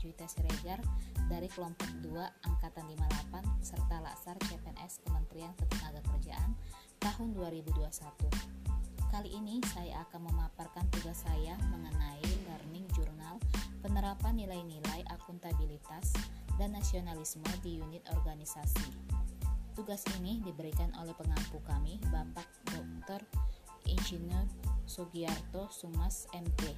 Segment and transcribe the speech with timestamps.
[0.00, 0.80] Juwita Siregar
[1.28, 6.56] dari kelompok 2 Angkatan 58 serta Laksar CPNS Kementerian Ketenagakerjaan
[6.96, 7.92] tahun 2021.
[9.12, 13.36] Kali ini saya akan memaparkan tugas saya mengenai Learning Journal
[13.84, 16.16] penerapan nilai-nilai akuntabilitas
[16.56, 18.88] dan nasionalisme di unit organisasi.
[19.76, 23.20] Tugas ini diberikan oleh pengampu kami, Bapak Dr.
[23.88, 24.44] Insinyur
[24.84, 26.76] Sugiarto Sumas MP.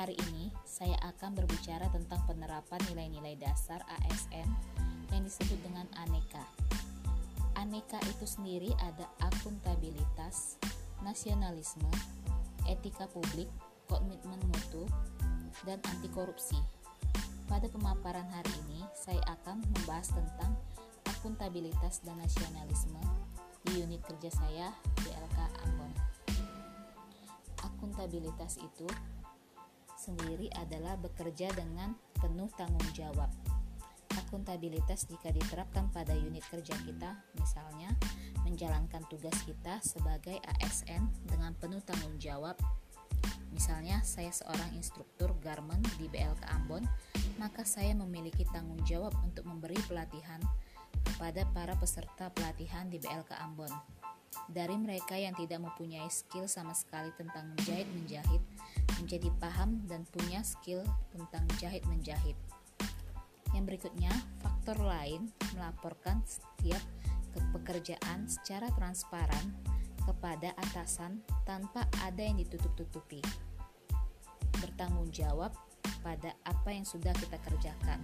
[0.00, 4.48] Hari ini saya akan berbicara tentang penerapan nilai-nilai dasar ASN
[5.12, 6.40] yang disebut dengan aneka.
[7.52, 10.56] Aneka itu sendiri ada akuntabilitas,
[11.04, 11.84] nasionalisme,
[12.64, 13.52] etika publik,
[13.92, 14.88] komitmen mutu,
[15.68, 16.56] dan anti korupsi.
[17.44, 20.56] Pada pemaparan hari ini, saya akan membahas tentang
[21.12, 23.04] akuntabilitas dan nasionalisme
[23.68, 24.72] di unit kerja saya
[25.04, 25.38] BLK
[25.68, 25.92] Ambon.
[27.60, 28.88] Akuntabilitas itu
[30.00, 33.28] sendiri adalah bekerja dengan penuh tanggung jawab.
[34.16, 37.92] Akuntabilitas jika diterapkan pada unit kerja kita, misalnya
[38.48, 42.56] menjalankan tugas kita sebagai ASN dengan penuh tanggung jawab
[43.50, 46.86] Misalnya, saya seorang instruktur garment di BLK Ambon,
[47.36, 50.38] maka saya memiliki tanggung jawab untuk memberi pelatihan
[51.02, 53.70] kepada para peserta pelatihan di BLK Ambon.
[54.46, 58.42] Dari mereka yang tidak mempunyai skill sama sekali tentang menjahit-menjahit,
[59.00, 62.36] menjadi paham dan punya skill tentang jahit-menjahit.
[63.56, 64.12] Yang berikutnya,
[64.44, 66.84] faktor lain melaporkan setiap
[67.56, 69.56] pekerjaan secara transparan
[70.04, 73.22] kepada atasan tanpa ada yang ditutup-tutupi.
[74.60, 75.54] Bertanggung jawab
[76.04, 78.00] pada apa yang sudah kita kerjakan.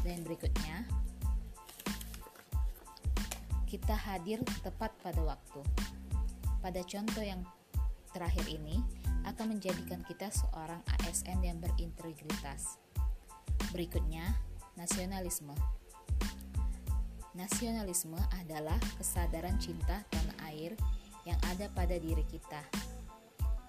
[0.00, 0.88] Dan berikutnya,
[3.68, 5.60] kita hadir tepat pada waktu.
[6.58, 7.40] Pada contoh yang
[8.10, 8.82] terakhir ini
[9.28, 12.80] akan menjadikan kita seorang ASN yang berintegritas.
[13.74, 14.24] Berikutnya,
[14.76, 15.52] nasionalisme.
[17.36, 20.74] Nasionalisme adalah kesadaran cinta tanah air
[21.28, 22.60] yang ada pada diri kita.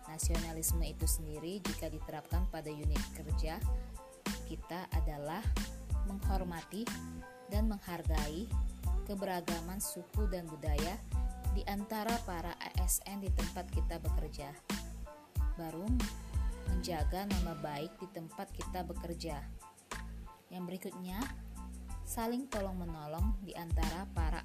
[0.10, 3.62] Nasionalisme itu sendiri jika diterapkan pada unit kerja
[4.50, 5.40] kita adalah
[6.10, 6.84] menghormati
[7.48, 8.48] dan menghargai
[9.08, 11.00] keberagaman suku dan budaya
[11.52, 14.52] di antara para ASN di tempat kita bekerja.
[15.62, 15.86] Baru
[16.74, 19.38] menjaga nama baik di tempat kita bekerja.
[20.50, 21.22] Yang berikutnya,
[22.02, 24.42] saling tolong-menolong di antara para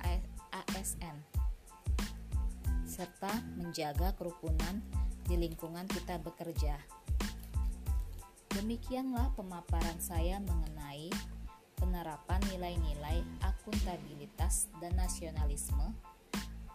[0.53, 1.16] ASN,
[2.84, 4.84] serta menjaga kerukunan
[5.25, 6.76] di lingkungan kita bekerja.
[8.53, 11.09] Demikianlah pemaparan saya mengenai
[11.81, 15.97] penerapan nilai-nilai akuntabilitas dan nasionalisme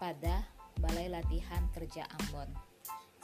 [0.01, 0.49] pada
[0.81, 2.70] Balai Latihan Kerja Ambon.